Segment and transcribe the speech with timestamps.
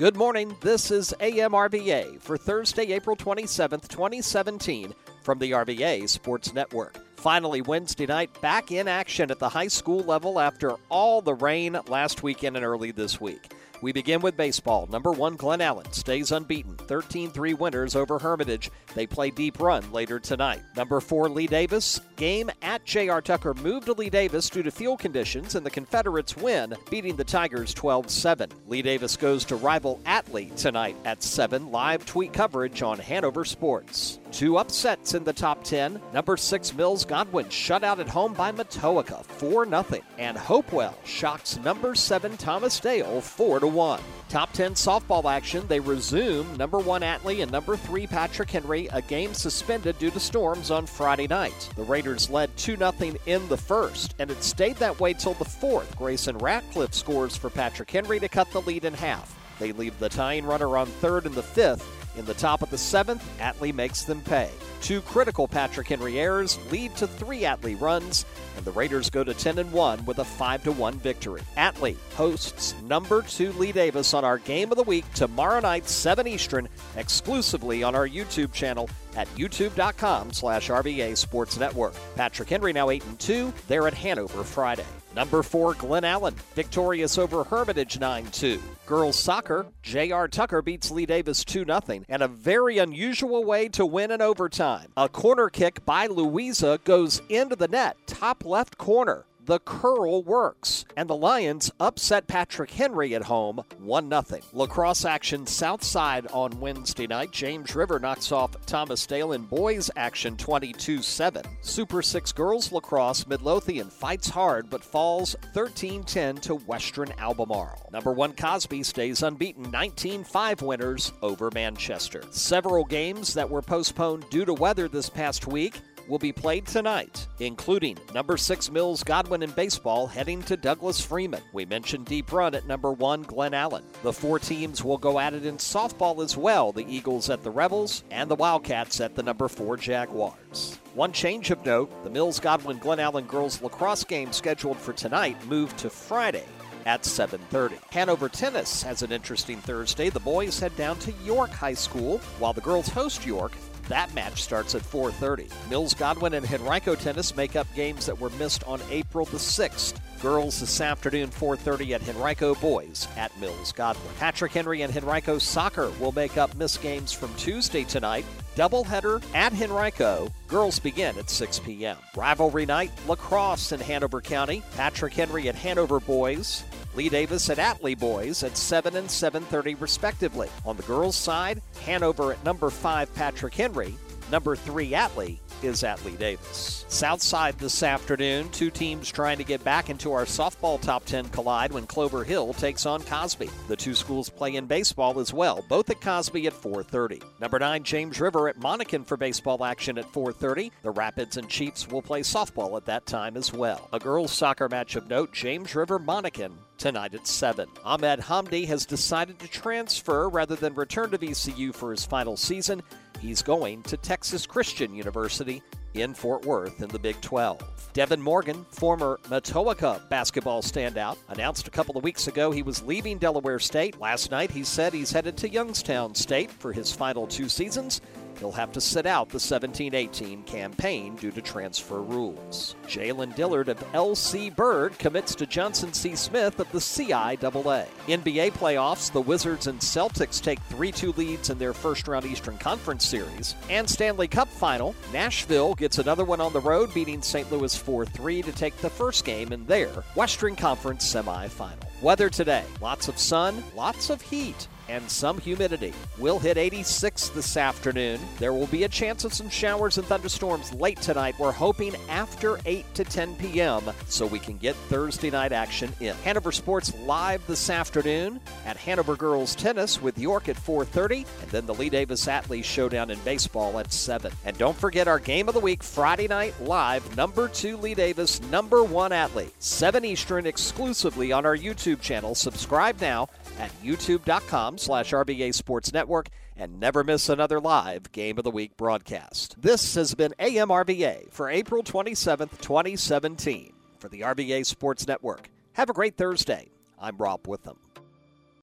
[0.00, 0.56] Good morning.
[0.62, 6.96] This is AMRVA for Thursday, April 27th, 2017, from the RVA Sports Network.
[7.18, 11.78] Finally, Wednesday night, back in action at the high school level after all the rain
[11.88, 13.52] last weekend and early this week.
[13.82, 14.86] We begin with baseball.
[14.90, 16.76] Number one, Glen Allen stays unbeaten.
[16.76, 18.70] 13 3 winners over Hermitage.
[18.94, 20.62] They play Deep Run later tonight.
[20.76, 22.00] Number four, Lee Davis.
[22.16, 23.22] Game at J.R.
[23.22, 27.24] Tucker moved to Lee Davis due to field conditions, and the Confederates win, beating the
[27.24, 28.50] Tigers 12 7.
[28.66, 31.70] Lee Davis goes to rival Atlee tonight at 7.
[31.70, 34.18] Live tweet coverage on Hanover Sports.
[34.32, 36.00] Two upsets in the top 10.
[36.14, 39.84] Number 6 Mills Godwin shut out at home by Matoaca 4 0.
[40.18, 44.00] And Hopewell shocks number 7 Thomas Dale 4 1.
[44.28, 45.66] Top 10 softball action.
[45.66, 50.20] They resume number 1 Atlee and number 3 Patrick Henry, a game suspended due to
[50.20, 51.68] storms on Friday night.
[51.74, 52.92] The Raiders led 2 0
[53.26, 55.96] in the first, and it stayed that way till the fourth.
[55.98, 59.36] Grayson Ratcliffe scores for Patrick Henry to cut the lead in half.
[59.58, 62.78] They leave the tying runner on third in the fifth in the top of the
[62.78, 64.50] seventh, Atlee makes them pay.
[64.80, 68.24] Two critical Patrick Henry errors lead to three Atlee runs,
[68.56, 71.42] and the Raiders go to 10 and 1 with a 5 1 victory.
[71.56, 76.26] Atlee hosts number two Lee Davis on our game of the week tomorrow night, 7
[76.26, 81.94] Eastern, exclusively on our YouTube channel at youtube.com slash RVA Sports Network.
[82.16, 83.52] Patrick Henry now 8 and 2.
[83.68, 84.86] They're at Hanover Friday.
[85.14, 88.62] Number four, Glen Allen, victorious over Hermitage 9 2.
[88.86, 90.28] Girls soccer, J.R.
[90.28, 94.92] Tucker beats Lee Davis 2 0, and a very unusual way to win in overtime.
[94.96, 100.84] A corner kick by Louisa goes into the net, top left corner the curl works,
[100.96, 104.40] and the Lions upset Patrick Henry at home 1 0.
[104.52, 107.30] Lacrosse action south side on Wednesday night.
[107.32, 111.44] James River knocks off Thomas Dale in boys action 22 7.
[111.62, 117.88] Super 6 girls lacrosse, Midlothian fights hard but falls 13 10 to Western Albemarle.
[117.92, 122.22] Number 1 Cosby stays unbeaten 19 5 winners over Manchester.
[122.30, 125.80] Several games that were postponed due to weather this past week
[126.10, 131.42] will be played tonight, including number six Mills Godwin in baseball heading to Douglas Freeman.
[131.52, 133.84] We mentioned Deep Run at number one Glen Allen.
[134.02, 137.50] The four teams will go at it in softball as well the Eagles at the
[137.50, 140.78] Rebels and the Wildcats at the number four Jaguars.
[140.94, 145.36] One change of note the Mills Godwin Glen Allen girls lacrosse game scheduled for tonight
[145.46, 146.44] moved to Friday
[146.86, 147.78] at 7:30.
[147.90, 150.10] Hanover Tennis has an interesting Thursday.
[150.10, 153.52] The boys head down to York High School while the girls host York
[153.90, 155.48] that match starts at 4:30.
[155.68, 159.94] Mills Godwin and Henrico Tennis make up games that were missed on April the 6th.
[160.22, 164.12] Girls this afternoon 4:30 at Henrico Boys at Mills Godwin.
[164.18, 168.24] Patrick Henry and Henrico Soccer will make up missed games from Tuesday tonight.
[168.56, 170.28] Doubleheader at Henrico.
[170.48, 171.96] Girls begin at 6 p.m.
[172.14, 174.62] Rivalry night, lacrosse in Hanover County.
[174.76, 176.64] Patrick Henry at Hanover Boys.
[176.94, 180.48] Lee Davis and Atlee Boys at 7 and 7:30 respectively.
[180.64, 183.94] On the girls' side, Hanover at number 5 Patrick Henry,
[184.30, 186.84] number 3 Atlee is at Lee Davis.
[186.88, 191.72] Southside this afternoon, two teams trying to get back into our softball top 10 collide
[191.72, 193.50] when Clover Hill takes on Cosby.
[193.68, 197.22] The two schools play in baseball as well, both at Cosby at 4:30.
[197.40, 200.70] Number 9 James River at Monacan for baseball action at 4:30.
[200.82, 203.88] The Rapids and Chiefs will play softball at that time as well.
[203.92, 207.68] A girls soccer match of note, James River Monacan tonight at 7.
[207.84, 212.82] Ahmed Hamdy has decided to transfer rather than return to VCU for his final season.
[213.20, 215.62] He's going to Texas Christian University
[215.94, 217.90] in Fort Worth in the Big 12.
[217.92, 223.18] Devin Morgan, former Matoaca basketball standout, announced a couple of weeks ago he was leaving
[223.18, 224.00] Delaware State.
[224.00, 228.00] Last night he said he's headed to Youngstown State for his final two seasons.
[228.40, 232.74] He'll have to sit out the 17 18 campaign due to transfer rules.
[232.86, 236.16] Jalen Dillard of LC Bird commits to Johnson C.
[236.16, 237.86] Smith of the CIAA.
[238.08, 242.56] NBA playoffs, the Wizards and Celtics take 3 2 leads in their first round Eastern
[242.56, 243.54] Conference series.
[243.68, 247.52] And Stanley Cup final, Nashville gets another one on the road, beating St.
[247.52, 251.84] Louis 4 3 to take the first game in their Western Conference semifinal.
[252.00, 255.94] Weather today lots of sun, lots of heat and some humidity.
[256.18, 258.20] We'll hit 86 this afternoon.
[258.38, 261.36] There will be a chance of some showers and thunderstorms late tonight.
[261.38, 263.82] We're hoping after 8 to 10 p.m.
[264.06, 266.16] so we can get Thursday night action in.
[266.24, 271.66] Hanover Sports live this afternoon at Hanover Girls Tennis with York at 4:30 and then
[271.66, 274.32] the Lee Davis Atlee Showdown in baseball at 7.
[274.44, 278.40] And don't forget our game of the week Friday night live number 2 Lee Davis,
[278.42, 279.50] number 1 Atlee.
[279.60, 282.34] 7 Eastern exclusively on our YouTube channel.
[282.34, 283.28] Subscribe now
[283.58, 288.76] at youtube.com slash RVA Sports Network and never miss another live Game of the Week
[288.76, 289.60] broadcast.
[289.60, 295.50] This has been AMRVA for April 27th, 2017 for the RVA Sports Network.
[295.74, 296.68] Have a great Thursday.
[296.98, 297.89] I'm Rob Witham.